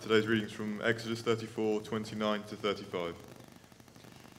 today's 0.00 0.26
readings 0.26 0.50
from 0.50 0.80
Exodus 0.82 1.20
34 1.20 1.82
29 1.82 2.42
to 2.44 2.56
35. 2.56 3.14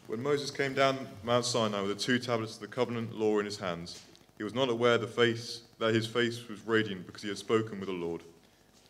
When 0.07 0.23
Moses 0.23 0.49
came 0.49 0.73
down 0.73 1.07
Mount 1.23 1.45
Sinai 1.45 1.81
with 1.81 1.95
the 1.95 2.03
two 2.03 2.17
tablets 2.17 2.55
of 2.55 2.61
the 2.61 2.67
covenant 2.67 3.15
law 3.15 3.38
in 3.38 3.46
his 3.46 3.60
hands, 3.60 4.02
he 4.39 4.44
was 4.44 4.55
not 4.55 4.70
aware 4.70 4.97
face, 4.97 5.62
that 5.78 5.94
his 5.94 6.08
face 6.08 6.47
was 6.47 6.66
radiant 6.66 7.05
because 7.05 7.21
he 7.21 7.28
had 7.28 7.38
spoken 7.38 7.79
with 7.79 7.89
the 7.89 7.94
Lord. 7.94 8.24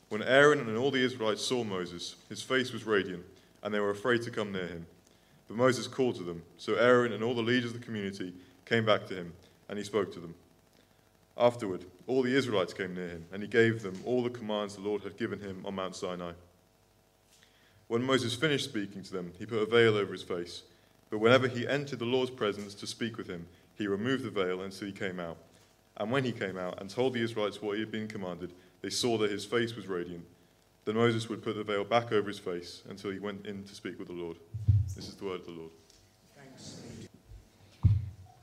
When 0.08 0.24
Aaron 0.24 0.62
and 0.62 0.78
all 0.78 0.92
the 0.92 1.04
Israelites 1.04 1.42
saw 1.46 1.66
Moses, 1.66 2.16
his 2.30 2.42
face 2.42 2.72
was 2.72 2.86
radiant, 2.86 3.26
and 3.64 3.74
they 3.74 3.80
were 3.82 3.90
afraid 3.90 4.22
to 4.22 4.32
come 4.32 4.54
near 4.54 4.68
him. 4.68 4.86
But 5.50 5.58
Moses 5.58 5.88
called 5.88 6.16
to 6.16 6.24
them. 6.24 6.42
So 6.58 6.76
Aaron 6.76 7.12
and 7.12 7.22
all 7.22 7.36
the 7.36 7.42
leaders 7.42 7.74
of 7.74 7.80
the 7.82 7.86
community 7.86 8.34
came 8.64 8.86
back 8.86 9.08
to 9.08 9.16
him, 9.16 9.34
and 9.68 9.78
he 9.78 9.84
spoke 9.84 10.14
to 10.14 10.22
them. 10.22 10.36
Afterward, 11.38 11.84
all 12.08 12.24
the 12.24 12.34
Israelites 12.34 12.74
came 12.74 12.96
near 12.96 13.10
him, 13.10 13.26
and 13.34 13.42
he 13.42 13.50
gave 13.50 13.82
them 13.82 14.02
all 14.06 14.24
the 14.24 14.30
commands 14.30 14.76
the 14.76 14.82
Lord 14.82 15.04
had 15.04 15.18
given 15.18 15.40
him 15.40 15.62
on 15.66 15.76
Mount 15.76 15.98
Sinai. 15.98 16.32
When 17.92 18.04
Moses 18.04 18.34
finished 18.34 18.64
speaking 18.64 19.04
to 19.04 19.12
them, 19.12 19.34
he 19.38 19.46
put 19.46 19.64
a 19.64 19.66
veil 19.66 19.98
over 19.98 20.14
his 20.14 20.24
face. 20.24 20.64
But 21.10 21.18
whenever 21.18 21.50
he 21.50 21.68
entered 21.68 22.00
the 22.00 22.06
Lord's 22.06 22.32
presence 22.32 22.74
to 22.76 22.88
speak 22.88 23.18
with 23.18 23.28
him, 23.28 23.48
he 23.76 23.86
removed 23.86 24.24
the 24.24 24.30
veil 24.30 24.62
until 24.62 24.88
he 24.88 24.94
came 24.94 25.20
out. 25.20 25.36
And 25.98 26.10
when 26.10 26.24
he 26.24 26.32
came 26.32 26.58
out 26.58 26.80
and 26.80 26.90
told 26.90 27.12
the 27.12 27.22
Israelites 27.22 27.62
what 27.62 27.76
he 27.76 27.82
had 27.82 27.92
been 27.92 28.08
commanded, 28.08 28.54
they 28.80 28.90
saw 28.90 29.18
that 29.18 29.30
his 29.30 29.44
face 29.44 29.76
was 29.76 29.90
radiant. 29.90 30.24
Then 30.86 30.96
Moses 30.96 31.28
would 31.28 31.44
put 31.44 31.58
the 31.58 31.66
veil 31.66 31.84
back 31.84 32.14
over 32.14 32.30
his 32.30 32.40
face 32.40 32.82
until 32.88 33.12
he 33.12 33.20
went 33.20 33.46
in 33.46 33.66
to 33.66 33.76
speak 33.76 34.00
with 34.00 34.08
the 34.08 34.14
Lord. 34.14 34.38
This 34.96 35.10
is 35.10 35.16
the 35.16 35.26
word 35.26 35.42
of 35.42 35.48
the 35.48 35.52
Lord. 35.52 35.72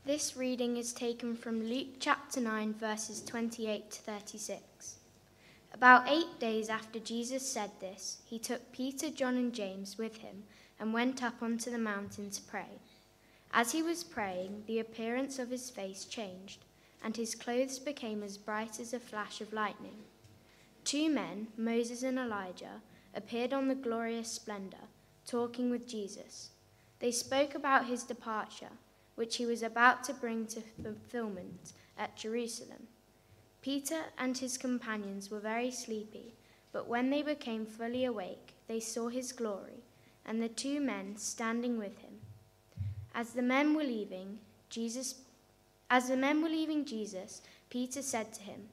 This 0.04 0.36
reading 0.36 0.76
is 0.76 0.92
taken 0.92 1.34
from 1.34 1.64
Luke 1.64 1.96
chapter 2.00 2.42
9, 2.42 2.74
verses 2.74 3.22
28 3.22 3.92
to 3.92 4.02
36. 4.02 4.96
About 5.72 6.08
eight 6.08 6.38
days 6.40 6.68
after 6.68 6.98
Jesus 6.98 7.48
said 7.48 7.70
this, 7.80 8.18
he 8.24 8.38
took 8.38 8.72
Peter, 8.72 9.10
John, 9.10 9.36
and 9.36 9.52
James 9.52 9.98
with 9.98 10.18
him 10.18 10.44
and 10.80 10.92
went 10.92 11.22
up 11.22 11.42
onto 11.42 11.70
the 11.70 11.78
mountain 11.78 12.30
to 12.30 12.42
pray. 12.42 12.80
As 13.52 13.72
he 13.72 13.82
was 13.82 14.04
praying, 14.04 14.64
the 14.66 14.78
appearance 14.78 15.38
of 15.38 15.50
his 15.50 15.70
face 15.70 16.04
changed, 16.04 16.64
and 17.02 17.16
his 17.16 17.34
clothes 17.34 17.78
became 17.78 18.22
as 18.22 18.38
bright 18.38 18.80
as 18.80 18.92
a 18.92 19.00
flash 19.00 19.40
of 19.40 19.52
lightning. 19.52 20.04
Two 20.84 21.10
men, 21.10 21.48
Moses 21.56 22.02
and 22.02 22.18
Elijah, 22.18 22.82
appeared 23.14 23.52
on 23.52 23.68
the 23.68 23.74
glorious 23.74 24.30
splendor, 24.30 24.88
talking 25.26 25.70
with 25.70 25.88
Jesus. 25.88 26.50
They 26.98 27.10
spoke 27.10 27.54
about 27.54 27.86
his 27.86 28.02
departure, 28.02 28.72
which 29.14 29.36
he 29.36 29.46
was 29.46 29.62
about 29.62 30.04
to 30.04 30.14
bring 30.14 30.46
to 30.46 30.60
fulfillment 30.82 31.72
at 31.96 32.16
Jerusalem. 32.16 32.88
Peter 33.60 34.00
and 34.16 34.38
his 34.38 34.56
companions 34.56 35.30
were 35.30 35.40
very 35.40 35.70
sleepy, 35.70 36.34
but 36.72 36.86
when 36.86 37.10
they 37.10 37.22
became 37.22 37.66
fully 37.66 38.04
awake, 38.04 38.54
they 38.66 38.80
saw 38.80 39.08
his 39.08 39.32
glory, 39.32 39.82
and 40.24 40.42
the 40.42 40.48
two 40.48 40.80
men 40.80 41.16
standing 41.16 41.78
with 41.78 41.98
him. 41.98 42.20
As 43.14 43.30
the 43.30 43.42
men 43.42 43.74
were 43.74 43.84
leaving, 43.84 44.38
Jesus 44.70 45.14
as 45.90 46.08
the 46.08 46.16
men 46.16 46.42
were 46.42 46.50
leaving 46.50 46.84
Jesus, 46.84 47.40
Peter 47.70 48.02
said 48.02 48.32
to 48.34 48.42
him, 48.42 48.68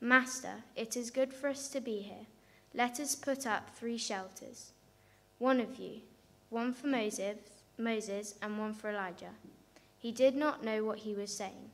Master, 0.00 0.64
it 0.74 0.96
is 0.96 1.10
good 1.10 1.32
for 1.32 1.48
us 1.48 1.68
to 1.68 1.80
be 1.80 2.00
here. 2.00 2.26
Let 2.72 2.98
us 2.98 3.14
put 3.14 3.46
up 3.46 3.70
three 3.76 3.98
shelters 3.98 4.72
one 5.38 5.60
of 5.60 5.78
you, 5.78 6.00
one 6.48 6.72
for 6.72 6.86
Moses, 6.86 7.36
Moses, 7.76 8.34
and 8.40 8.58
one 8.58 8.72
for 8.72 8.90
Elijah. 8.90 9.34
He 9.98 10.10
did 10.10 10.34
not 10.36 10.64
know 10.64 10.84
what 10.84 10.98
he 10.98 11.14
was 11.14 11.36
saying. 11.36 11.70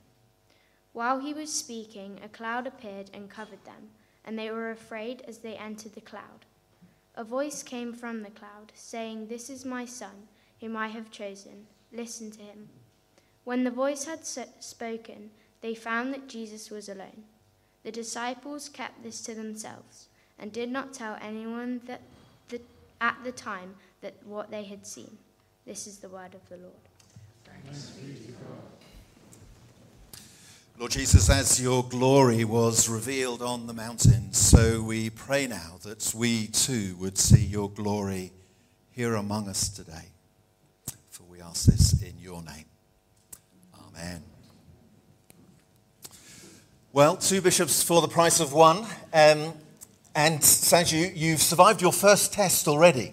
While 0.92 1.20
he 1.20 1.32
was 1.32 1.52
speaking, 1.52 2.20
a 2.22 2.28
cloud 2.28 2.66
appeared 2.66 3.10
and 3.14 3.30
covered 3.30 3.64
them, 3.64 3.90
and 4.24 4.38
they 4.38 4.50
were 4.50 4.70
afraid 4.70 5.22
as 5.26 5.38
they 5.38 5.54
entered 5.54 5.94
the 5.94 6.00
cloud. 6.00 6.46
A 7.14 7.24
voice 7.24 7.62
came 7.62 7.92
from 7.92 8.22
the 8.22 8.30
cloud, 8.30 8.72
saying, 8.74 9.26
This 9.26 9.50
is 9.50 9.64
my 9.64 9.84
son, 9.84 10.28
whom 10.60 10.76
I 10.76 10.88
have 10.88 11.10
chosen. 11.10 11.66
Listen 11.92 12.30
to 12.32 12.42
him. 12.42 12.68
When 13.44 13.64
the 13.64 13.70
voice 13.70 14.04
had 14.04 14.24
spoken, 14.24 15.30
they 15.60 15.74
found 15.74 16.12
that 16.12 16.28
Jesus 16.28 16.70
was 16.70 16.88
alone. 16.88 17.24
The 17.82 17.92
disciples 17.92 18.68
kept 18.68 19.02
this 19.02 19.20
to 19.22 19.34
themselves 19.34 20.08
and 20.38 20.52
did 20.52 20.70
not 20.70 20.92
tell 20.92 21.18
anyone 21.20 21.80
that 21.86 22.02
the, 22.48 22.60
at 23.00 23.16
the 23.24 23.32
time 23.32 23.74
that 24.00 24.14
what 24.24 24.50
they 24.50 24.64
had 24.64 24.86
seen. 24.86 25.18
This 25.66 25.86
is 25.86 25.98
the 25.98 26.08
word 26.08 26.34
of 26.34 26.48
the 26.48 26.56
Lord. 26.56 26.74
Lord 30.80 30.92
Jesus, 30.92 31.28
as 31.28 31.60
your 31.60 31.84
glory 31.84 32.42
was 32.42 32.88
revealed 32.88 33.42
on 33.42 33.66
the 33.66 33.74
mountain, 33.74 34.32
so 34.32 34.80
we 34.80 35.10
pray 35.10 35.46
now 35.46 35.76
that 35.82 36.14
we 36.16 36.46
too 36.46 36.96
would 36.98 37.18
see 37.18 37.44
your 37.44 37.68
glory 37.68 38.32
here 38.90 39.16
among 39.16 39.46
us 39.46 39.68
today. 39.68 40.08
For 41.10 41.24
we 41.24 41.42
ask 41.42 41.66
this 41.66 42.02
in 42.02 42.18
your 42.18 42.42
name. 42.42 42.64
Amen. 43.88 44.22
Well, 46.94 47.18
two 47.18 47.42
bishops 47.42 47.82
for 47.82 48.00
the 48.00 48.08
price 48.08 48.40
of 48.40 48.54
one. 48.54 48.78
Um, 49.12 49.52
and 50.14 50.40
Saju, 50.40 51.12
you've 51.14 51.42
survived 51.42 51.82
your 51.82 51.92
first 51.92 52.32
test 52.32 52.66
already. 52.66 53.12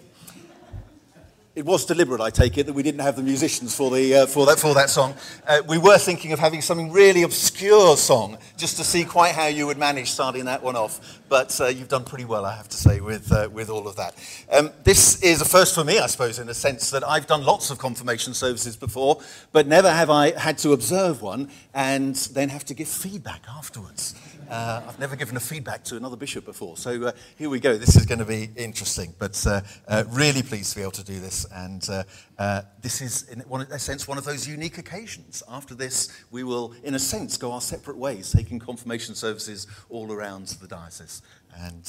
It 1.57 1.66
was 1.66 1.85
deliberate, 1.85 2.22
I 2.22 2.29
take 2.29 2.59
it, 2.59 2.68
that 2.68 2.73
we 2.73 2.84
didn't 2.84 3.01
have 3.01 3.16
the 3.16 3.23
musicians 3.23 3.75
for, 3.75 3.90
the, 3.90 4.13
uh, 4.13 4.25
for, 4.28 4.45
that, 4.45 4.59
for 4.59 4.75
that 4.75 4.91
song. 4.91 5.16
Uh, 5.47 5.63
we 5.68 5.79
were 5.79 5.97
thinking 5.97 6.31
of 6.31 6.38
having 6.38 6.62
something 6.62 6.91
really 6.91 7.23
obscure 7.23 7.97
song, 7.97 8.38
just 8.57 8.78
to 8.78 8.84
see 8.84 9.03
quite 9.03 9.34
how 9.34 9.47
you 9.47 9.66
would 9.66 9.79
manage 9.79 10.12
starting 10.12 10.45
that 10.45 10.62
one 10.62 10.75
off. 10.75 11.19
But 11.29 11.59
uh, 11.59 11.66
you've 11.66 11.88
done 11.88 12.03
pretty 12.03 12.25
well, 12.25 12.45
I 12.45 12.56
have 12.56 12.69
to 12.69 12.78
say, 12.78 13.00
with, 13.00 13.31
uh, 13.31 13.50
with 13.51 13.72
all 13.72 13.88
of 13.88 13.95
that. 13.95 14.13
Um, 14.51 14.69
this 14.84 15.23
is 15.23 15.41
a 15.41 15.45
first 15.45 15.73
for 15.73 15.84
me, 15.84 15.97
I 15.97 16.06
suppose, 16.06 16.38
in 16.38 16.47
a 16.47 16.53
sense 16.53 16.91
that 16.91 17.03
I've 17.03 17.25
done 17.25 17.44
lots 17.44 17.72
of 17.72 17.79
confirmation 17.79 18.35
services 18.35 18.78
before, 18.78 19.19
but 19.51 19.66
never 19.66 19.91
have 19.91 20.12
I 20.12 20.38
had 20.38 20.59
to 20.59 20.74
observe 20.74 21.24
one 21.24 21.50
and 21.74 22.16
then 22.35 22.50
have 22.50 22.66
to 22.66 22.75
give 22.75 22.88
feedback 22.88 23.41
afterwards. 23.50 24.13
Uh, 24.50 24.81
I've 24.88 25.00
never 25.00 25.16
given 25.16 25.35
a 25.35 25.41
feedback 25.41 25.84
to 25.85 25.97
another 25.97 26.16
bishop 26.16 26.46
before. 26.46 26.78
So 26.78 27.08
uh, 27.08 27.12
here 27.38 27.50
we 27.50 27.59
go. 27.59 27.78
This 27.78 27.97
is 27.97 28.06
going 28.06 28.19
to 28.19 28.25
be 28.25 28.50
interesting, 28.56 29.13
but 29.19 29.46
uh, 29.46 29.62
uh 29.88 30.06
really 30.09 30.41
pleased 30.41 30.72
to 30.72 30.78
be 30.78 30.81
able 30.84 30.91
to 30.94 31.03
do 31.03 31.19
this. 31.19 31.46
And 31.53 31.88
uh, 31.90 32.03
uh, 32.40 32.62
this 32.81 33.02
is, 33.02 33.28
in, 33.30 33.41
one, 33.41 33.62
in 33.62 33.72
a 33.72 33.80
sense, 33.80 34.07
one 34.07 34.18
of 34.18 34.24
those 34.24 34.47
unique 34.47 34.78
occasions. 34.78 35.44
After 35.50 35.75
this, 35.75 36.09
we 36.31 36.44
will, 36.44 36.74
in 36.84 36.96
a 36.96 37.00
sense, 37.00 37.36
go 37.38 37.52
our 37.52 37.62
separate 37.62 37.97
ways, 37.97 38.31
taking 38.31 38.59
confirmation 38.59 39.16
services 39.16 39.68
all 39.90 40.12
around 40.12 40.47
the 40.62 40.68
diocese. 40.68 41.22
And 41.59 41.84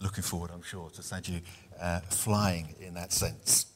looking 0.00 0.22
forward, 0.22 0.50
I'm 0.52 0.62
sure, 0.62 0.90
to 0.90 1.02
Saju 1.02 1.40
flying 2.10 2.74
in 2.80 2.94
that 2.94 3.12
sense. 3.12 3.69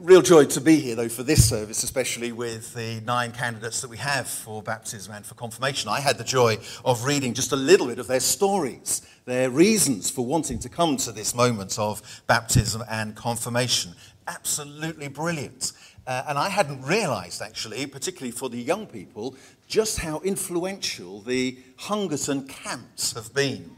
Real 0.00 0.22
joy 0.22 0.44
to 0.46 0.60
be 0.60 0.76
here, 0.76 0.94
though, 0.94 1.08
for 1.08 1.22
this 1.22 1.48
service, 1.48 1.82
especially 1.82 2.32
with 2.32 2.72
the 2.74 3.00
nine 3.04 3.32
candidates 3.32 3.80
that 3.80 3.90
we 3.90 3.96
have 3.98 4.26
for 4.26 4.62
baptism 4.62 5.12
and 5.12 5.26
for 5.26 5.34
confirmation. 5.34 5.88
I 5.88 6.00
had 6.00 6.18
the 6.18 6.24
joy 6.24 6.58
of 6.84 7.04
reading 7.04 7.34
just 7.34 7.52
a 7.52 7.56
little 7.56 7.86
bit 7.86 7.98
of 7.98 8.06
their 8.06 8.20
stories, 8.20 9.02
their 9.24 9.50
reasons 9.50 10.10
for 10.10 10.24
wanting 10.24 10.58
to 10.60 10.68
come 10.68 10.96
to 10.98 11.12
this 11.12 11.34
moment 11.34 11.78
of 11.78 12.22
baptism 12.26 12.82
and 12.88 13.14
confirmation. 13.14 13.92
Absolutely 14.26 15.08
brilliant. 15.08 15.72
Uh, 16.06 16.24
and 16.28 16.38
I 16.38 16.48
hadn't 16.48 16.82
realized, 16.82 17.42
actually, 17.42 17.86
particularly 17.86 18.30
for 18.30 18.48
the 18.48 18.60
young 18.60 18.86
people, 18.86 19.36
just 19.66 19.98
how 19.98 20.20
influential 20.20 21.20
the 21.20 21.58
Hungerton 21.76 22.48
camps 22.48 23.12
have 23.12 23.34
been 23.34 23.77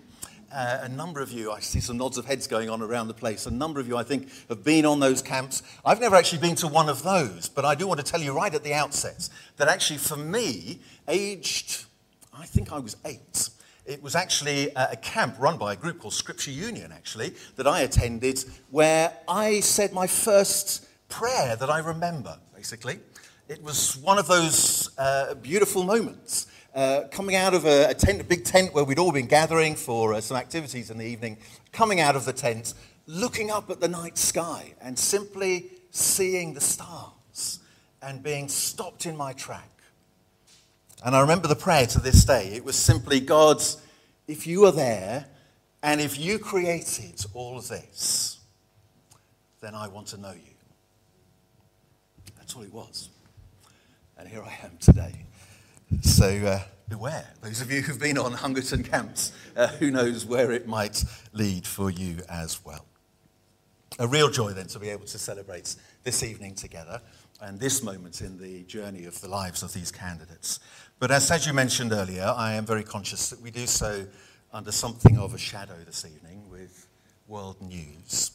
uh, 0.53 0.81
a 0.83 0.89
number 0.89 1.21
of 1.21 1.31
you, 1.31 1.53
I 1.53 1.61
see 1.61 1.81
some 1.81 1.97
nods 1.97 2.19
of 2.19 2.27
heads 2.27 2.47
going 2.47 2.69
on 2.69 2.83
around 2.83 3.09
the 3.09 3.15
place. 3.15 3.47
A 3.47 3.51
number 3.51 3.81
of 3.81 3.89
you, 3.89 3.97
I 3.97 4.03
think, 4.03 4.29
have 4.49 4.65
been 4.65 4.85
on 4.85 5.01
those 5.01 5.23
camps. 5.23 5.63
I've 5.85 6.01
never 6.01 6.17
actually 6.17 6.41
been 6.41 6.57
to 6.57 6.69
one 6.69 6.89
of 6.89 7.03
those, 7.03 7.49
but 7.49 7.65
I 7.65 7.75
do 7.75 7.87
want 7.87 8.01
to 8.01 8.07
tell 8.07 8.21
you 8.21 8.33
right 8.33 8.55
at 8.55 8.65
the 8.65 8.75
outset 8.75 9.29
that 9.57 9.69
actually, 9.69 9.99
for 9.99 10.17
me, 10.17 10.81
aged, 11.09 11.85
I 12.33 12.47
think 12.47 12.73
I 12.73 12.79
was 12.79 12.97
eight, 13.05 13.51
it 13.87 14.03
was 14.03 14.15
actually 14.15 14.71
a 14.77 14.97
camp 14.97 15.37
run 15.39 15.57
by 15.57 15.73
a 15.73 15.77
group 15.77 15.99
called 15.99 16.15
Scripture 16.15 16.53
Union, 16.53 16.93
actually, 16.93 17.35
that 17.57 17.67
I 17.67 17.81
attended, 17.81 18.45
where 18.71 19.13
I 19.27 19.61
said 19.61 19.93
my 19.93 20.07
first 20.07 20.87
prayer 21.09 21.57
that 21.57 21.71
I 21.71 21.79
remember, 21.79 22.39
basically. 22.55 23.01
It 23.49 23.61
was 23.63 23.97
one 23.97 24.19
of 24.19 24.29
those 24.29 24.91
uh, 24.97 25.35
beautiful 25.35 25.83
moments 25.83 26.47
uh, 26.75 27.03
coming 27.11 27.37
out 27.37 27.55
of 27.55 27.65
a, 27.65 27.91
a, 27.91 27.95
tent, 27.95 28.21
a 28.21 28.25
big 28.25 28.45
tent 28.45 28.73
where 28.75 28.85
we'd 28.85 28.99
all 28.99 29.13
been 29.13 29.27
gathering 29.27 29.75
for 29.75 30.15
uh, 30.15 30.21
some 30.21 30.37
activities 30.37 30.91
in 30.91 30.99
the 30.99 31.05
evening, 31.05 31.37
coming 31.73 32.01
out 32.01 32.17
of 32.17 32.25
the 32.25 32.33
tent, 32.33 32.75
looking 33.07 33.51
up 33.51 33.71
at 33.71 33.81
the 33.81 33.89
night 33.89 34.17
sky 34.17 34.75
and 34.81 34.99
simply 34.99 35.71
seeing 35.91 36.55
the 36.55 36.61
stars 36.61 37.61
and 38.03 38.23
being 38.23 38.49
stopped 38.49 39.07
in 39.07 39.17
my 39.17 39.33
track. 39.33 39.69
And 41.05 41.17
I 41.17 41.21
remember 41.21 41.49
the 41.49 41.57
prayer 41.57 41.87
to 41.87 42.01
this 42.01 42.25
day. 42.25 42.49
It 42.55 42.65
was 42.65 42.77
simply, 42.77 43.21
God, 43.21 43.63
if 44.29 44.47
you 44.47 44.65
are 44.67 44.73
there 44.73 45.27
and 45.83 46.01
if 46.01 46.19
you 46.19 46.39
created 46.39 47.25
all 47.35 47.59
of 47.59 47.69
this, 47.69 48.39
then 49.61 49.75
I 49.75 49.89
want 49.89 50.09
to 50.09 50.19
know 50.19 50.33
you. 50.33 50.55
That's 52.37 52.55
all 52.55 52.63
it 52.63 52.73
was. 52.73 53.09
And 54.19 54.29
here 54.29 54.43
I 54.43 54.55
am 54.65 54.77
today. 54.79 55.27
So 55.99 56.27
uh, 56.27 56.63
beware. 56.89 57.27
Those 57.43 57.61
of 57.61 57.71
you 57.71 57.83
who've 57.83 57.99
been 57.99 58.17
on 58.17 58.33
Hungerton 58.33 58.85
camps, 58.85 59.33
uh, 59.57 59.67
who 59.67 59.91
knows 59.91 60.25
where 60.25 60.53
it 60.53 60.67
might 60.67 61.05
lead 61.33 61.67
for 61.67 61.91
you 61.91 62.19
as 62.29 62.65
well. 62.65 62.87
A 63.99 64.07
real 64.07 64.31
joy 64.31 64.53
then 64.53 64.69
to 64.69 64.79
be 64.79 64.89
able 64.89 65.07
to 65.07 65.19
celebrate 65.19 65.75
this 66.05 66.23
evening 66.23 66.55
together 66.55 67.03
and 67.43 67.59
this 67.59 67.83
moment 67.83 68.21
in 68.21 68.39
the 68.39 68.63
journey 68.63 69.05
of 69.05 69.21
the 69.21 69.29
lives 69.29 69.63
of 69.65 69.73
these 69.73 69.91
candidates. 69.91 70.61
But 71.01 71.11
as 71.11 71.29
Saju 71.29 71.53
mentioned 71.53 71.93
earlier, 71.93 72.33
I 72.37 72.53
am 72.53 72.65
very 72.65 72.85
conscious 72.85 73.29
that 73.31 73.41
we 73.41 73.51
do 73.51 73.67
so 73.67 74.07
under 74.53 74.71
something 74.73 75.19
of 75.19 75.35
a 75.35 75.39
shadow 75.39 75.77
this 75.85 76.05
evening 76.05 76.49
with 76.49 76.87
world 77.27 77.61
news. 77.61 78.31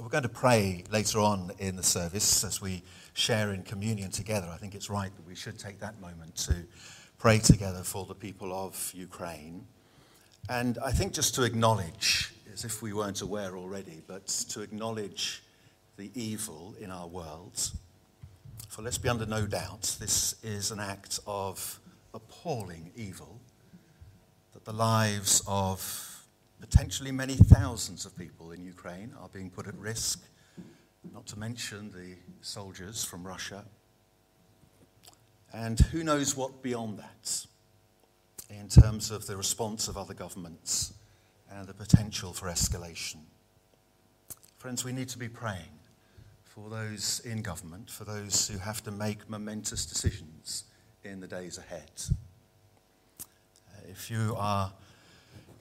We're 0.00 0.08
going 0.08 0.22
to 0.24 0.28
pray 0.28 0.84
later 0.90 1.20
on 1.20 1.52
in 1.58 1.76
the 1.76 1.82
service 1.82 2.44
as 2.44 2.60
we 2.60 2.82
share 3.14 3.52
in 3.52 3.62
communion 3.62 4.10
together. 4.10 4.48
I 4.52 4.56
think 4.56 4.74
it's 4.74 4.90
right 4.90 5.14
that 5.14 5.26
we 5.26 5.34
should 5.34 5.58
take 5.58 5.80
that 5.80 6.00
moment 6.00 6.36
to 6.36 6.54
pray 7.18 7.38
together 7.38 7.82
for 7.82 8.06
the 8.06 8.14
people 8.14 8.52
of 8.52 8.92
Ukraine. 8.94 9.66
And 10.48 10.78
I 10.84 10.90
think 10.90 11.12
just 11.12 11.34
to 11.36 11.44
acknowledge, 11.44 12.32
as 12.52 12.64
if 12.64 12.82
we 12.82 12.92
weren't 12.92 13.20
aware 13.20 13.56
already, 13.56 14.02
but 14.06 14.26
to 14.50 14.60
acknowledge 14.62 15.42
the 15.96 16.10
evil 16.14 16.74
in 16.80 16.90
our 16.90 17.06
world. 17.06 17.70
For 18.68 18.82
let's 18.82 18.98
be 18.98 19.08
under 19.08 19.26
no 19.26 19.46
doubt, 19.46 19.96
this 20.00 20.34
is 20.42 20.70
an 20.70 20.80
act 20.80 21.20
of 21.26 21.78
appalling 22.14 22.90
evil 22.96 23.40
that 24.52 24.64
the 24.64 24.72
lives 24.72 25.42
of 25.46 26.24
potentially 26.60 27.12
many 27.12 27.34
thousands 27.34 28.06
of 28.06 28.16
people 28.16 28.52
in 28.52 28.64
Ukraine 28.64 29.12
are 29.20 29.28
being 29.28 29.50
put 29.50 29.66
at 29.66 29.74
risk, 29.76 30.22
not 31.10 31.26
to 31.28 31.38
mention 31.38 31.90
the 31.90 32.16
soldiers 32.40 33.04
from 33.04 33.26
Russia. 33.26 33.64
And 35.52 35.78
who 35.78 36.04
knows 36.04 36.36
what 36.36 36.62
beyond 36.62 36.98
that 36.98 37.46
in 38.48 38.68
terms 38.68 39.10
of 39.10 39.26
the 39.26 39.36
response 39.36 39.88
of 39.88 39.96
other 39.96 40.14
governments 40.14 40.94
and 41.50 41.66
the 41.66 41.74
potential 41.74 42.32
for 42.32 42.48
escalation. 42.48 43.20
Friends, 44.58 44.84
we 44.84 44.92
need 44.92 45.08
to 45.08 45.18
be 45.18 45.28
praying 45.28 45.80
for 46.44 46.70
those 46.70 47.20
in 47.24 47.42
government, 47.42 47.90
for 47.90 48.04
those 48.04 48.48
who 48.48 48.58
have 48.58 48.82
to 48.84 48.90
make 48.90 49.28
momentous 49.28 49.86
decisions 49.86 50.64
in 51.02 51.20
the 51.20 51.26
days 51.26 51.58
ahead. 51.58 51.90
If 53.88 54.10
you 54.10 54.34
are 54.38 54.72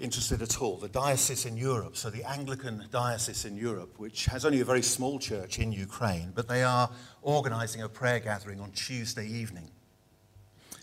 interested 0.01 0.41
at 0.41 0.61
all, 0.61 0.77
the 0.77 0.89
diocese 0.89 1.45
in 1.45 1.55
Europe, 1.55 1.95
so 1.95 2.09
the 2.09 2.23
Anglican 2.23 2.83
diocese 2.91 3.45
in 3.45 3.55
Europe, 3.55 3.99
which 3.99 4.25
has 4.25 4.43
only 4.45 4.59
a 4.59 4.65
very 4.65 4.81
small 4.81 5.19
church 5.19 5.59
in 5.59 5.71
Ukraine, 5.71 6.31
but 6.33 6.47
they 6.47 6.63
are 6.63 6.89
organizing 7.21 7.83
a 7.83 7.89
prayer 7.89 8.19
gathering 8.19 8.59
on 8.59 8.71
Tuesday 8.71 9.27
evening. 9.27 9.69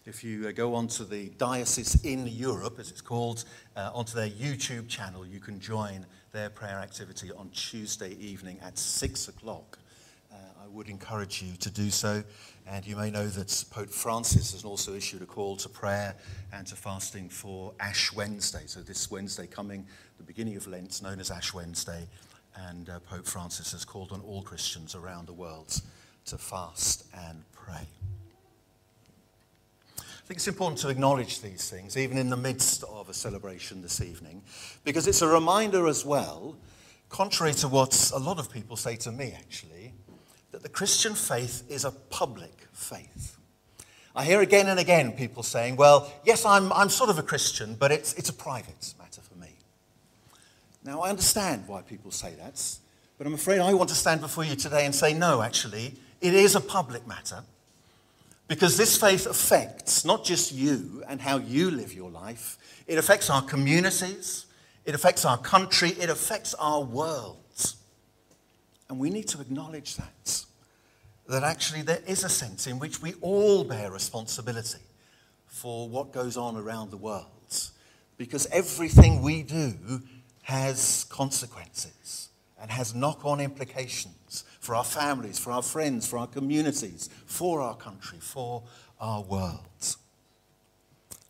If 0.06 0.24
you 0.24 0.48
uh, 0.48 0.52
go 0.52 0.74
onto 0.74 1.04
the 1.04 1.28
Diocese 1.36 2.02
in 2.02 2.26
Europe, 2.26 2.78
as 2.78 2.90
it's 2.90 3.02
called, 3.02 3.44
uh, 3.76 3.90
onto 3.92 4.14
their 4.14 4.30
YouTube 4.30 4.88
channel, 4.88 5.26
you 5.26 5.38
can 5.38 5.60
join 5.60 6.06
their 6.32 6.48
prayer 6.48 6.78
activity 6.78 7.30
on 7.30 7.50
Tuesday 7.50 8.14
evening 8.14 8.58
at 8.62 8.78
6 8.78 9.28
o'clock. 9.28 9.78
Would 10.72 10.88
encourage 10.88 11.42
you 11.42 11.56
to 11.56 11.70
do 11.70 11.90
so. 11.90 12.22
And 12.66 12.86
you 12.86 12.94
may 12.96 13.10
know 13.10 13.26
that 13.26 13.64
Pope 13.70 13.90
Francis 13.90 14.52
has 14.52 14.64
also 14.64 14.94
issued 14.94 15.22
a 15.22 15.26
call 15.26 15.56
to 15.56 15.68
prayer 15.68 16.14
and 16.52 16.66
to 16.66 16.76
fasting 16.76 17.28
for 17.28 17.72
Ash 17.80 18.12
Wednesday. 18.12 18.62
So, 18.66 18.80
this 18.80 19.10
Wednesday 19.10 19.46
coming, 19.46 19.86
the 20.18 20.24
beginning 20.24 20.56
of 20.56 20.66
Lent, 20.66 21.02
known 21.02 21.20
as 21.20 21.30
Ash 21.30 21.54
Wednesday. 21.54 22.06
And 22.54 22.90
uh, 22.90 23.00
Pope 23.00 23.26
Francis 23.26 23.72
has 23.72 23.84
called 23.84 24.12
on 24.12 24.20
all 24.20 24.42
Christians 24.42 24.94
around 24.94 25.26
the 25.26 25.32
world 25.32 25.80
to 26.26 26.38
fast 26.38 27.04
and 27.28 27.42
pray. 27.52 27.86
I 29.98 30.26
think 30.26 30.36
it's 30.36 30.48
important 30.48 30.80
to 30.82 30.90
acknowledge 30.90 31.40
these 31.40 31.70
things, 31.70 31.96
even 31.96 32.18
in 32.18 32.28
the 32.28 32.36
midst 32.36 32.84
of 32.84 33.08
a 33.08 33.14
celebration 33.14 33.80
this 33.80 34.02
evening, 34.02 34.42
because 34.84 35.08
it's 35.08 35.22
a 35.22 35.28
reminder 35.28 35.88
as 35.88 36.04
well, 36.04 36.56
contrary 37.08 37.54
to 37.54 37.68
what 37.68 38.10
a 38.14 38.18
lot 38.18 38.38
of 38.38 38.52
people 38.52 38.76
say 38.76 38.96
to 38.96 39.10
me 39.10 39.34
actually, 39.34 39.94
that 40.52 40.62
the 40.62 40.68
Christian 40.68 41.14
faith 41.14 41.62
is 41.68 41.84
a 41.84 41.90
public 41.90 42.66
faith. 42.72 43.36
I 44.16 44.24
hear 44.24 44.40
again 44.40 44.66
and 44.66 44.80
again 44.80 45.12
people 45.12 45.42
saying, 45.42 45.76
well, 45.76 46.12
yes, 46.24 46.44
I'm, 46.44 46.72
I'm 46.72 46.88
sort 46.88 47.10
of 47.10 47.18
a 47.18 47.22
Christian, 47.22 47.76
but 47.78 47.92
it's, 47.92 48.14
it's 48.14 48.28
a 48.28 48.32
private 48.32 48.94
matter 48.98 49.20
for 49.20 49.36
me. 49.38 49.50
Now, 50.84 51.02
I 51.02 51.10
understand 51.10 51.68
why 51.68 51.82
people 51.82 52.10
say 52.10 52.34
that, 52.34 52.78
but 53.16 53.26
I'm 53.26 53.34
afraid 53.34 53.60
I 53.60 53.72
want 53.74 53.90
to 53.90 53.94
stand 53.94 54.20
before 54.20 54.44
you 54.44 54.56
today 54.56 54.86
and 54.86 54.94
say, 54.94 55.14
no, 55.14 55.42
actually, 55.42 55.94
it 56.20 56.34
is 56.34 56.54
a 56.54 56.60
public 56.60 57.06
matter. 57.06 57.44
Because 58.48 58.76
this 58.76 58.96
faith 58.96 59.26
affects 59.26 60.04
not 60.04 60.24
just 60.24 60.52
you 60.52 61.04
and 61.06 61.20
how 61.20 61.38
you 61.38 61.70
live 61.70 61.92
your 61.92 62.10
life, 62.10 62.56
it 62.86 62.96
affects 62.96 63.28
our 63.28 63.42
communities, 63.42 64.46
it 64.86 64.94
affects 64.94 65.24
our 65.24 65.36
country, 65.36 65.90
it 65.90 66.08
affects 66.08 66.54
our 66.54 66.82
world. 66.82 67.36
And 68.88 68.98
we 68.98 69.10
need 69.10 69.28
to 69.28 69.40
acknowledge 69.40 69.96
that. 69.96 70.44
That 71.28 71.44
actually 71.44 71.82
there 71.82 72.02
is 72.06 72.24
a 72.24 72.28
sense 72.28 72.66
in 72.66 72.78
which 72.78 73.02
we 73.02 73.14
all 73.20 73.64
bear 73.64 73.90
responsibility 73.90 74.80
for 75.46 75.88
what 75.88 76.12
goes 76.12 76.36
on 76.36 76.56
around 76.56 76.90
the 76.90 76.96
world. 76.96 77.26
Because 78.16 78.46
everything 78.46 79.22
we 79.22 79.42
do 79.42 80.02
has 80.42 81.04
consequences 81.10 82.30
and 82.60 82.70
has 82.70 82.94
knock 82.94 83.24
on 83.24 83.40
implications 83.40 84.44
for 84.60 84.74
our 84.74 84.84
families, 84.84 85.38
for 85.38 85.52
our 85.52 85.62
friends, 85.62 86.06
for 86.06 86.18
our 86.18 86.26
communities, 86.26 87.10
for 87.26 87.60
our 87.60 87.76
country, 87.76 88.18
for 88.20 88.62
our 89.00 89.22
world. 89.22 89.60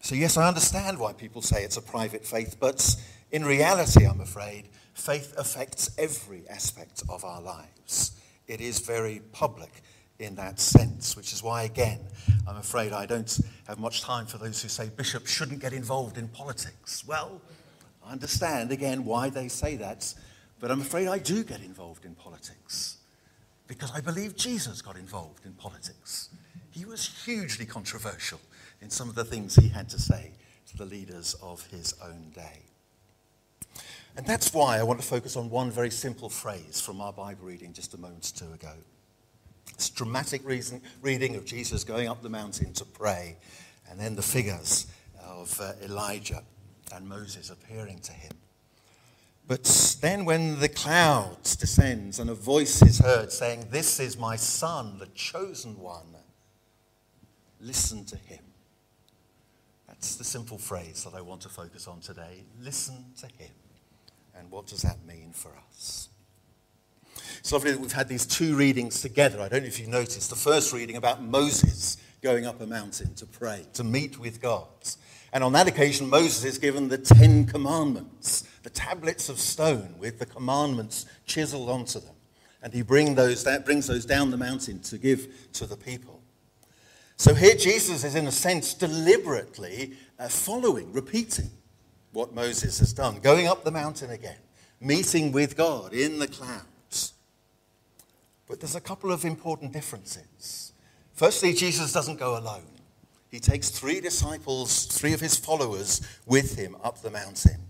So, 0.00 0.14
yes, 0.14 0.36
I 0.36 0.48
understand 0.48 0.98
why 0.98 1.12
people 1.12 1.42
say 1.42 1.64
it's 1.64 1.76
a 1.76 1.82
private 1.82 2.24
faith, 2.24 2.56
but 2.58 2.96
in 3.30 3.44
reality, 3.44 4.06
I'm 4.06 4.20
afraid, 4.20 4.68
faith 4.94 5.34
affects 5.36 5.90
every 5.98 6.42
aspect 6.48 7.02
of 7.08 7.24
our 7.24 7.40
lives. 7.40 8.12
It 8.46 8.60
is 8.60 8.78
very 8.80 9.20
public 9.32 9.82
in 10.18 10.34
that 10.36 10.58
sense, 10.58 11.16
which 11.16 11.32
is 11.32 11.42
why, 11.42 11.62
again, 11.62 12.00
I'm 12.46 12.56
afraid 12.56 12.92
I 12.92 13.06
don't 13.06 13.40
have 13.66 13.78
much 13.78 14.02
time 14.02 14.26
for 14.26 14.38
those 14.38 14.62
who 14.62 14.68
say 14.68 14.88
bishops 14.88 15.30
shouldn't 15.30 15.60
get 15.60 15.72
involved 15.72 16.18
in 16.18 16.28
politics. 16.28 17.06
Well, 17.06 17.40
I 18.04 18.12
understand, 18.12 18.72
again, 18.72 19.04
why 19.04 19.30
they 19.30 19.48
say 19.48 19.76
that, 19.76 20.12
but 20.58 20.70
I'm 20.70 20.80
afraid 20.80 21.06
I 21.06 21.18
do 21.18 21.44
get 21.44 21.60
involved 21.60 22.04
in 22.04 22.14
politics 22.14 22.96
because 23.68 23.92
I 23.94 24.00
believe 24.00 24.34
Jesus 24.34 24.80
got 24.82 24.96
involved 24.96 25.44
in 25.44 25.52
politics. 25.52 26.30
He 26.70 26.84
was 26.84 27.24
hugely 27.24 27.66
controversial 27.66 28.40
in 28.80 28.90
some 28.90 29.08
of 29.08 29.14
the 29.14 29.24
things 29.24 29.54
he 29.54 29.68
had 29.68 29.88
to 29.90 30.00
say 30.00 30.32
to 30.68 30.76
the 30.76 30.84
leaders 30.86 31.34
of 31.42 31.66
his 31.66 31.94
own 32.02 32.30
day. 32.34 32.62
And 34.18 34.26
that's 34.26 34.52
why 34.52 34.80
I 34.80 34.82
want 34.82 35.00
to 35.00 35.06
focus 35.06 35.36
on 35.36 35.48
one 35.48 35.70
very 35.70 35.90
simple 35.90 36.28
phrase 36.28 36.80
from 36.80 37.00
our 37.00 37.12
Bible 37.12 37.46
reading 37.46 37.72
just 37.72 37.94
a 37.94 37.98
moment 37.98 38.32
or 38.34 38.46
two 38.46 38.52
ago. 38.52 38.72
This 39.76 39.90
dramatic 39.90 40.44
reason, 40.44 40.82
reading 41.02 41.36
of 41.36 41.44
Jesus 41.44 41.84
going 41.84 42.08
up 42.08 42.20
the 42.20 42.28
mountain 42.28 42.72
to 42.72 42.84
pray, 42.84 43.36
and 43.88 44.00
then 44.00 44.16
the 44.16 44.22
figures 44.22 44.88
of 45.24 45.60
uh, 45.60 45.74
Elijah 45.84 46.42
and 46.92 47.08
Moses 47.08 47.50
appearing 47.50 48.00
to 48.00 48.12
him. 48.12 48.32
But 49.46 49.96
then, 50.00 50.24
when 50.24 50.58
the 50.58 50.68
clouds 50.68 51.54
descends 51.54 52.18
and 52.18 52.28
a 52.28 52.34
voice 52.34 52.82
is 52.82 52.98
heard 52.98 53.30
saying, 53.30 53.68
This 53.70 54.00
is 54.00 54.18
my 54.18 54.34
son, 54.34 54.98
the 54.98 55.06
chosen 55.14 55.78
one, 55.78 56.16
listen 57.60 58.04
to 58.06 58.16
him. 58.16 58.42
That's 59.86 60.16
the 60.16 60.24
simple 60.24 60.58
phrase 60.58 61.04
that 61.04 61.14
I 61.14 61.20
want 61.20 61.42
to 61.42 61.48
focus 61.48 61.86
on 61.86 62.00
today. 62.00 62.42
Listen 62.60 63.04
to 63.20 63.26
him. 63.26 63.52
And 64.38 64.50
what 64.50 64.66
does 64.66 64.82
that 64.82 65.04
mean 65.06 65.32
for 65.32 65.52
us? 65.68 66.08
It's 67.38 67.52
lovely 67.52 67.72
that 67.72 67.80
we've 67.80 67.92
had 67.92 68.08
these 68.08 68.26
two 68.26 68.56
readings 68.56 69.00
together. 69.00 69.40
I 69.40 69.48
don't 69.48 69.62
know 69.62 69.68
if 69.68 69.78
you've 69.78 69.88
noticed. 69.88 70.30
The 70.30 70.36
first 70.36 70.72
reading 70.72 70.96
about 70.96 71.22
Moses 71.22 71.96
going 72.22 72.46
up 72.46 72.60
a 72.60 72.66
mountain 72.66 73.14
to 73.14 73.26
pray, 73.26 73.66
to 73.74 73.84
meet 73.84 74.18
with 74.18 74.40
God. 74.40 74.66
And 75.32 75.44
on 75.44 75.52
that 75.52 75.68
occasion, 75.68 76.08
Moses 76.08 76.44
is 76.44 76.58
given 76.58 76.88
the 76.88 76.98
Ten 76.98 77.46
Commandments, 77.46 78.44
the 78.62 78.70
tablets 78.70 79.28
of 79.28 79.38
stone 79.38 79.94
with 79.98 80.18
the 80.18 80.26
commandments 80.26 81.06
chiseled 81.26 81.68
onto 81.68 82.00
them. 82.00 82.14
And 82.62 82.72
he 82.72 82.82
bring 82.82 83.14
those, 83.14 83.44
that 83.44 83.64
brings 83.64 83.86
those 83.86 84.04
down 84.04 84.30
the 84.30 84.36
mountain 84.36 84.80
to 84.80 84.98
give 84.98 85.52
to 85.54 85.66
the 85.66 85.76
people. 85.76 86.22
So 87.16 87.34
here 87.34 87.54
Jesus 87.54 88.04
is, 88.04 88.14
in 88.14 88.26
a 88.26 88.32
sense, 88.32 88.74
deliberately 88.74 89.94
uh, 90.18 90.28
following, 90.28 90.92
repeating 90.92 91.50
what 92.12 92.34
Moses 92.34 92.78
has 92.78 92.92
done, 92.92 93.18
going 93.20 93.46
up 93.46 93.64
the 93.64 93.70
mountain 93.70 94.10
again, 94.10 94.38
meeting 94.80 95.32
with 95.32 95.56
God 95.56 95.92
in 95.92 96.18
the 96.18 96.28
clouds. 96.28 97.14
But 98.46 98.60
there's 98.60 98.76
a 98.76 98.80
couple 98.80 99.12
of 99.12 99.24
important 99.24 99.72
differences. 99.72 100.72
Firstly, 101.12 101.52
Jesus 101.52 101.92
doesn't 101.92 102.18
go 102.18 102.38
alone. 102.38 102.66
He 103.30 103.40
takes 103.40 103.68
three 103.68 104.00
disciples, 104.00 104.86
three 104.86 105.12
of 105.12 105.20
his 105.20 105.36
followers, 105.36 106.00
with 106.26 106.56
him 106.56 106.76
up 106.82 107.02
the 107.02 107.10
mountain. 107.10 107.60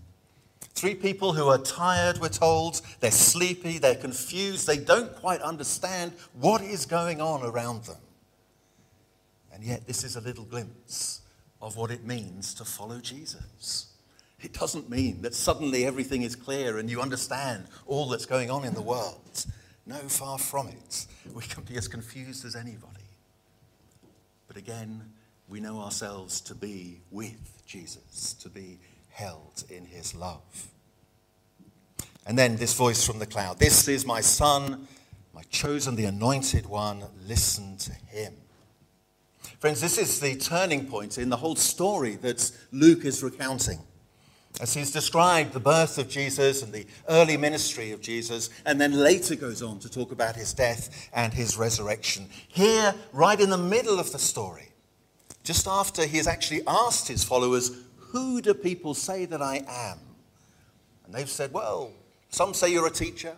Three 0.73 0.95
people 0.95 1.33
who 1.33 1.49
are 1.49 1.57
tired, 1.57 2.19
we're 2.19 2.29
told. 2.29 2.81
They're 3.01 3.11
sleepy, 3.11 3.79
they're 3.79 3.95
confused, 3.95 4.65
they 4.65 4.77
don't 4.77 5.13
quite 5.17 5.41
understand 5.41 6.13
what 6.39 6.61
is 6.61 6.85
going 6.85 7.19
on 7.19 7.43
around 7.43 7.83
them. 7.83 7.97
And 9.51 9.61
yet, 9.63 9.85
this 9.85 10.05
is 10.05 10.15
a 10.15 10.21
little 10.21 10.45
glimpse 10.45 11.19
of 11.61 11.75
what 11.75 11.91
it 11.91 12.05
means 12.05 12.53
to 12.53 12.63
follow 12.63 13.01
Jesus. 13.01 13.88
It 14.41 14.53
doesn't 14.53 14.89
mean 14.89 15.21
that 15.23 15.35
suddenly 15.35 15.85
everything 15.85 16.21
is 16.21 16.35
clear 16.35 16.77
and 16.77 16.89
you 16.89 17.01
understand 17.01 17.65
all 17.85 18.07
that's 18.07 18.25
going 18.25 18.49
on 18.49 18.63
in 18.63 18.73
the 18.73 18.81
world. 18.81 19.45
No, 19.85 19.95
far 19.95 20.37
from 20.37 20.67
it. 20.67 21.07
We 21.33 21.41
can 21.43 21.63
be 21.63 21.75
as 21.77 21.87
confused 21.87 22.45
as 22.45 22.55
anybody. 22.55 23.03
But 24.47 24.55
again, 24.55 25.01
we 25.47 25.59
know 25.59 25.79
ourselves 25.79 26.41
to 26.41 26.55
be 26.55 27.01
with 27.11 27.63
Jesus, 27.65 28.33
to 28.33 28.49
be 28.49 28.79
held 29.09 29.63
in 29.69 29.85
his 29.85 30.15
love. 30.15 30.67
And 32.25 32.37
then 32.37 32.55
this 32.57 32.73
voice 32.73 33.05
from 33.05 33.19
the 33.19 33.25
cloud 33.25 33.59
This 33.59 33.87
is 33.87 34.05
my 34.05 34.21
son, 34.21 34.87
my 35.33 35.41
chosen, 35.49 35.95
the 35.95 36.05
anointed 36.05 36.67
one. 36.67 37.03
Listen 37.27 37.77
to 37.77 37.91
him. 37.91 38.33
Friends, 39.59 39.81
this 39.81 39.97
is 39.97 40.19
the 40.19 40.35
turning 40.35 40.85
point 40.85 41.17
in 41.17 41.29
the 41.29 41.37
whole 41.37 41.55
story 41.55 42.15
that 42.17 42.51
Luke 42.71 43.03
is 43.03 43.23
recounting. 43.23 43.79
As 44.59 44.73
he's 44.73 44.91
described 44.91 45.53
the 45.53 45.59
birth 45.59 45.97
of 45.97 46.09
Jesus 46.09 46.61
and 46.61 46.73
the 46.73 46.85
early 47.07 47.37
ministry 47.37 47.91
of 47.91 48.01
Jesus, 48.01 48.49
and 48.65 48.79
then 48.79 48.91
later 48.91 49.35
goes 49.35 49.61
on 49.61 49.79
to 49.79 49.89
talk 49.89 50.11
about 50.11 50.35
his 50.35 50.53
death 50.53 51.09
and 51.13 51.33
his 51.33 51.57
resurrection. 51.57 52.27
Here, 52.49 52.93
right 53.13 53.39
in 53.39 53.49
the 53.49 53.57
middle 53.57 53.99
of 53.99 54.11
the 54.11 54.19
story, 54.19 54.69
just 55.43 55.65
after 55.65 56.05
he 56.05 56.17
has 56.17 56.27
actually 56.27 56.61
asked 56.67 57.07
his 57.07 57.23
followers, 57.23 57.71
Who 58.11 58.41
do 58.41 58.53
people 58.53 58.93
say 58.93 59.25
that 59.25 59.41
I 59.41 59.63
am? 59.67 59.99
And 61.05 61.13
they've 61.15 61.29
said, 61.29 61.53
Well, 61.53 61.93
some 62.29 62.53
say 62.53 62.71
you're 62.71 62.87
a 62.87 62.91
teacher, 62.91 63.35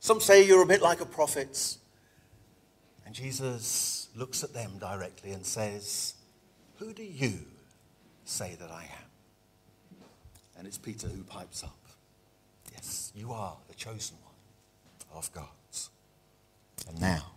some 0.00 0.20
say 0.20 0.46
you're 0.46 0.62
a 0.62 0.66
bit 0.66 0.82
like 0.82 1.00
a 1.00 1.06
prophet. 1.06 1.76
And 3.06 3.14
Jesus 3.14 4.08
looks 4.14 4.44
at 4.44 4.52
them 4.52 4.72
directly 4.78 5.32
and 5.32 5.46
says, 5.46 6.14
Who 6.78 6.92
do 6.92 7.02
you 7.02 7.38
say 8.26 8.54
that 8.60 8.70
I 8.70 8.82
am? 8.82 9.11
And 10.62 10.68
it's 10.68 10.78
Peter 10.78 11.08
who 11.08 11.24
pipes 11.24 11.64
up, 11.64 11.76
Yes, 12.72 13.10
you 13.16 13.32
are 13.32 13.56
the 13.66 13.74
chosen 13.74 14.16
one 14.22 15.18
of 15.18 15.32
God. 15.32 15.48
And 16.88 17.00
now 17.00 17.32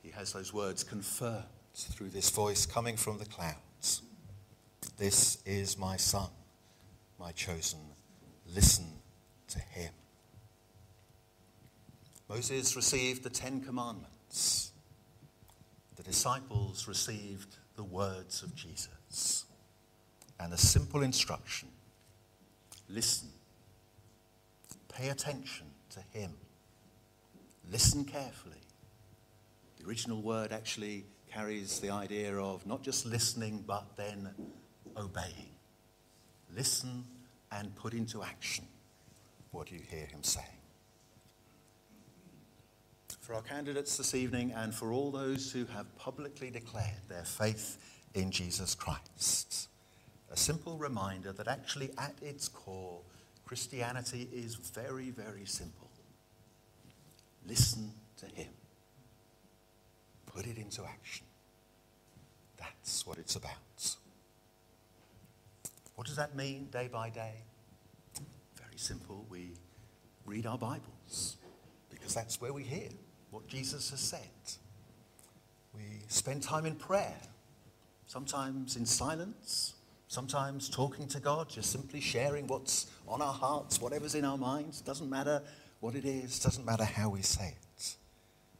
he 0.00 0.10
has 0.10 0.32
those 0.32 0.54
words 0.54 0.84
confirmed 0.84 1.42
through 1.74 2.10
this 2.10 2.30
voice 2.30 2.66
coming 2.66 2.96
from 2.96 3.18
the 3.18 3.24
clouds. 3.24 4.02
This 4.96 5.38
is 5.44 5.76
my 5.76 5.96
son, 5.96 6.28
my 7.18 7.32
chosen. 7.32 7.80
Listen 8.54 8.86
to 9.48 9.58
him. 9.58 9.90
Moses 12.28 12.76
received 12.76 13.24
the 13.24 13.30
Ten 13.30 13.60
Commandments. 13.60 14.70
The 15.96 16.04
disciples 16.04 16.86
received 16.86 17.56
the 17.74 17.82
words 17.82 18.44
of 18.44 18.54
Jesus 18.54 19.46
and 20.38 20.52
a 20.52 20.56
simple 20.56 21.02
instruction 21.02 21.70
listen, 22.92 23.28
pay 24.88 25.08
attention 25.08 25.66
to 25.90 26.00
him, 26.18 26.32
listen 27.70 28.04
carefully. 28.04 28.54
The 29.78 29.88
original 29.88 30.20
word 30.22 30.52
actually 30.52 31.04
carries 31.30 31.80
the 31.80 31.90
idea 31.90 32.36
of 32.36 32.66
not 32.66 32.82
just 32.82 33.06
listening, 33.06 33.64
but 33.66 33.96
then 33.96 34.30
obeying. 34.96 35.54
Listen 36.54 37.04
and 37.52 37.74
put 37.76 37.94
into 37.94 38.22
action 38.22 38.64
what 39.52 39.70
you 39.70 39.80
hear 39.88 40.06
him 40.06 40.22
saying. 40.22 40.46
For 43.20 43.34
our 43.34 43.42
candidates 43.42 43.96
this 43.96 44.14
evening 44.14 44.52
and 44.56 44.74
for 44.74 44.92
all 44.92 45.10
those 45.10 45.52
who 45.52 45.64
have 45.66 45.94
publicly 45.96 46.50
declared 46.50 47.02
their 47.08 47.24
faith 47.24 47.78
in 48.14 48.30
Jesus 48.30 48.74
Christ, 48.74 49.68
a 50.30 50.36
simple 50.36 50.76
reminder 50.76 51.32
that 51.32 51.48
actually 51.48 51.90
at 51.98 52.14
its 52.22 52.48
core, 52.48 53.00
Christianity 53.44 54.28
is 54.32 54.54
very, 54.54 55.10
very 55.10 55.44
simple. 55.44 55.90
Listen 57.46 57.90
to 58.18 58.26
him. 58.26 58.48
Put 60.26 60.46
it 60.46 60.56
into 60.56 60.84
action. 60.84 61.26
That's 62.56 63.06
what 63.06 63.18
it's 63.18 63.34
about. 63.34 63.96
What 65.96 66.06
does 66.06 66.16
that 66.16 66.36
mean 66.36 66.68
day 66.70 66.88
by 66.90 67.10
day? 67.10 67.34
Very 68.56 68.76
simple. 68.76 69.26
We 69.28 69.50
read 70.24 70.46
our 70.46 70.58
Bibles 70.58 71.36
because 71.90 72.14
that's 72.14 72.40
where 72.40 72.52
we 72.52 72.62
hear 72.62 72.88
what 73.30 73.48
Jesus 73.48 73.90
has 73.90 74.00
said. 74.00 74.20
We 75.74 75.82
spend 76.08 76.42
time 76.42 76.66
in 76.66 76.76
prayer, 76.76 77.18
sometimes 78.06 78.76
in 78.76 78.86
silence, 78.86 79.74
sometimes 80.10 80.68
talking 80.68 81.06
to 81.06 81.20
God, 81.20 81.48
just 81.48 81.70
simply 81.70 82.00
sharing 82.00 82.48
what's 82.48 82.90
on 83.06 83.22
our 83.22 83.32
hearts, 83.32 83.80
whatever's 83.80 84.16
in 84.16 84.24
our 84.24 84.36
minds. 84.36 84.80
Doesn't 84.80 85.08
matter 85.08 85.40
what 85.78 85.94
it 85.94 86.04
is, 86.04 86.40
doesn't 86.40 86.66
matter 86.66 86.82
how 86.82 87.10
we 87.10 87.22
say 87.22 87.54
it. 87.56 87.94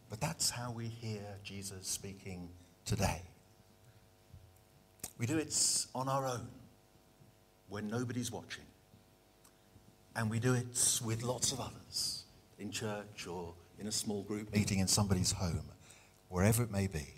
But 0.08 0.20
that's 0.20 0.48
how 0.48 0.70
we 0.70 0.86
hear 0.86 1.20
Jesus 1.42 1.88
speaking 1.88 2.50
today. 2.84 3.22
We 5.18 5.26
do 5.26 5.38
it 5.38 5.52
on 5.92 6.08
our 6.08 6.24
own 6.24 6.46
when 7.68 7.88
nobody's 7.88 8.30
watching. 8.30 8.64
And 10.14 10.30
we 10.30 10.38
do 10.38 10.54
it 10.54 11.00
with 11.04 11.24
lots 11.24 11.50
of 11.50 11.58
others 11.58 12.26
in 12.60 12.70
church 12.70 13.26
or 13.26 13.54
in 13.80 13.88
a 13.88 13.92
small 13.92 14.22
group 14.22 14.54
meeting 14.54 14.78
in 14.78 14.86
somebody's 14.86 15.32
home, 15.32 15.64
wherever 16.28 16.62
it 16.62 16.70
may 16.70 16.86
be. 16.86 17.08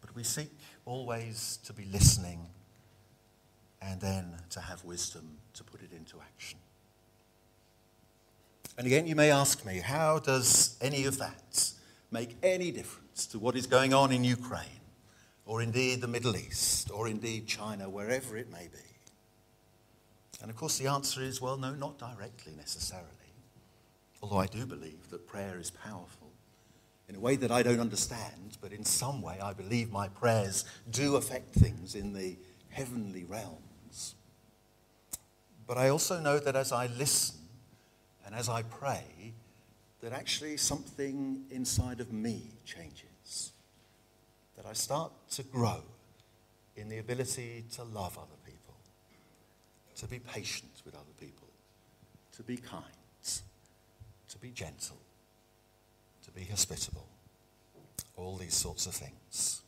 But 0.00 0.14
we 0.14 0.22
seek 0.22 0.50
always 0.86 1.58
to 1.66 1.74
be 1.74 1.84
listening 1.84 2.46
and 3.82 4.00
then 4.00 4.36
to 4.50 4.60
have 4.60 4.84
wisdom 4.84 5.38
to 5.54 5.64
put 5.64 5.82
it 5.82 5.90
into 5.92 6.16
action. 6.20 6.58
And 8.78 8.86
again, 8.86 9.06
you 9.06 9.16
may 9.16 9.30
ask 9.30 9.66
me, 9.66 9.78
how 9.78 10.18
does 10.18 10.76
any 10.80 11.04
of 11.04 11.18
that 11.18 11.72
make 12.10 12.36
any 12.42 12.70
difference 12.70 13.26
to 13.26 13.38
what 13.38 13.56
is 13.56 13.66
going 13.66 13.92
on 13.92 14.12
in 14.12 14.24
Ukraine, 14.24 14.80
or 15.44 15.60
indeed 15.60 16.00
the 16.00 16.08
Middle 16.08 16.36
East, 16.36 16.90
or 16.90 17.08
indeed 17.08 17.46
China, 17.46 17.90
wherever 17.90 18.36
it 18.36 18.50
may 18.50 18.68
be? 18.72 18.78
And 20.40 20.50
of 20.50 20.56
course, 20.56 20.78
the 20.78 20.86
answer 20.86 21.22
is 21.22 21.40
well, 21.40 21.56
no, 21.56 21.74
not 21.74 21.98
directly 21.98 22.54
necessarily. 22.56 23.08
Although 24.22 24.38
I 24.38 24.46
do 24.46 24.64
believe 24.64 25.10
that 25.10 25.26
prayer 25.26 25.58
is 25.58 25.70
powerful 25.70 26.30
in 27.08 27.16
a 27.16 27.20
way 27.20 27.36
that 27.36 27.50
I 27.50 27.62
don't 27.62 27.80
understand, 27.80 28.56
but 28.60 28.72
in 28.72 28.84
some 28.84 29.20
way 29.20 29.38
I 29.42 29.52
believe 29.52 29.90
my 29.90 30.08
prayers 30.08 30.64
do 30.90 31.16
affect 31.16 31.54
things 31.54 31.94
in 31.94 32.12
the 32.12 32.36
heavenly 32.70 33.24
realms. 33.24 33.71
But 35.66 35.78
I 35.78 35.88
also 35.88 36.20
know 36.20 36.38
that 36.38 36.56
as 36.56 36.72
I 36.72 36.86
listen 36.86 37.36
and 38.26 38.34
as 38.34 38.48
I 38.48 38.62
pray, 38.62 39.34
that 40.00 40.12
actually 40.12 40.56
something 40.56 41.44
inside 41.50 42.00
of 42.00 42.12
me 42.12 42.50
changes. 42.64 43.52
That 44.56 44.66
I 44.66 44.72
start 44.72 45.12
to 45.32 45.42
grow 45.42 45.82
in 46.76 46.88
the 46.88 46.98
ability 46.98 47.64
to 47.74 47.84
love 47.84 48.18
other 48.18 48.38
people, 48.44 48.74
to 49.96 50.06
be 50.06 50.18
patient 50.18 50.72
with 50.84 50.94
other 50.94 51.14
people, 51.20 51.48
to 52.36 52.42
be 52.42 52.56
kind, 52.56 52.84
to 54.28 54.38
be 54.38 54.50
gentle, 54.50 54.96
to 56.24 56.30
be 56.30 56.44
hospitable, 56.44 57.06
all 58.16 58.36
these 58.36 58.54
sorts 58.54 58.86
of 58.86 58.94
things. 58.94 59.62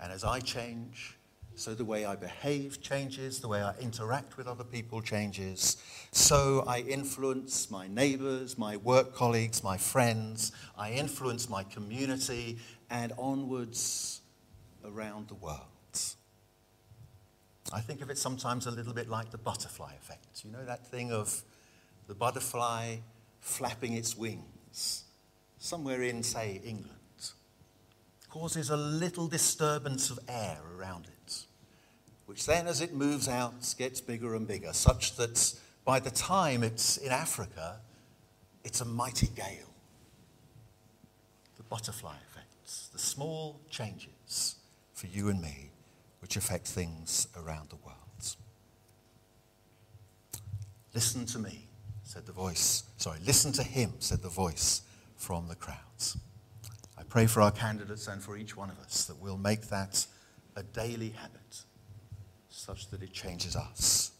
And 0.00 0.10
as 0.10 0.24
I 0.24 0.40
change, 0.40 1.16
so 1.56 1.74
the 1.74 1.84
way 1.84 2.04
I 2.04 2.16
behave 2.16 2.82
changes, 2.82 3.40
the 3.40 3.48
way 3.48 3.62
I 3.62 3.74
interact 3.78 4.36
with 4.36 4.46
other 4.46 4.62
people 4.62 5.00
changes. 5.00 5.78
So 6.12 6.62
I 6.66 6.80
influence 6.80 7.70
my 7.70 7.88
neighbors, 7.88 8.58
my 8.58 8.76
work 8.76 9.14
colleagues, 9.14 9.64
my 9.64 9.78
friends. 9.78 10.52
I 10.76 10.92
influence 10.92 11.48
my 11.48 11.64
community 11.64 12.58
and 12.90 13.12
onwards 13.18 14.20
around 14.84 15.28
the 15.28 15.34
world. 15.34 15.60
I 17.72 17.80
think 17.80 18.02
of 18.02 18.10
it 18.10 18.18
sometimes 18.18 18.66
a 18.66 18.70
little 18.70 18.92
bit 18.92 19.08
like 19.08 19.30
the 19.30 19.38
butterfly 19.38 19.94
effect. 19.94 20.44
You 20.44 20.52
know 20.52 20.64
that 20.66 20.86
thing 20.86 21.10
of 21.10 21.42
the 22.06 22.14
butterfly 22.14 22.98
flapping 23.40 23.94
its 23.94 24.16
wings 24.16 25.04
somewhere 25.58 26.02
in, 26.02 26.22
say, 26.22 26.60
England 26.64 26.92
causes 28.28 28.68
a 28.68 28.76
little 28.76 29.26
disturbance 29.26 30.10
of 30.10 30.18
air 30.28 30.58
around 30.76 31.06
it 31.06 31.45
which 32.26 32.44
then, 32.44 32.66
as 32.66 32.80
it 32.80 32.92
moves 32.92 33.28
out, 33.28 33.74
gets 33.78 34.00
bigger 34.00 34.34
and 34.34 34.46
bigger, 34.46 34.72
such 34.72 35.16
that 35.16 35.54
by 35.84 36.00
the 36.00 36.10
time 36.10 36.62
it's 36.62 36.96
in 36.96 37.12
Africa, 37.12 37.80
it's 38.64 38.80
a 38.80 38.84
mighty 38.84 39.28
gale. 39.28 39.72
The 41.56 41.62
butterfly 41.62 42.16
effects, 42.30 42.88
the 42.92 42.98
small 42.98 43.60
changes 43.70 44.56
for 44.92 45.06
you 45.06 45.28
and 45.28 45.40
me, 45.40 45.70
which 46.20 46.36
affect 46.36 46.66
things 46.66 47.28
around 47.36 47.70
the 47.70 47.76
world. 47.76 47.96
Listen 50.96 51.26
to 51.26 51.38
me, 51.38 51.68
said 52.04 52.24
the 52.24 52.32
voice. 52.32 52.84
Sorry, 52.96 53.18
listen 53.26 53.52
to 53.52 53.62
him, 53.62 53.92
said 53.98 54.22
the 54.22 54.30
voice 54.30 54.80
from 55.14 55.46
the 55.46 55.54
crowds. 55.54 56.16
I 56.98 57.02
pray 57.02 57.26
for 57.26 57.42
our 57.42 57.50
candidates 57.50 58.08
and 58.08 58.22
for 58.22 58.38
each 58.38 58.56
one 58.56 58.70
of 58.70 58.78
us 58.80 59.04
that 59.04 59.20
we'll 59.20 59.36
make 59.36 59.68
that 59.68 60.06
a 60.56 60.62
daily 60.62 61.10
habit 61.10 61.64
such 62.56 62.88
that 62.90 63.02
it 63.02 63.12
changes 63.12 63.54
us 63.54 64.12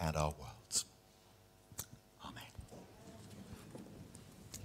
and 0.00 0.16
our 0.16 0.30
world. 0.38 0.59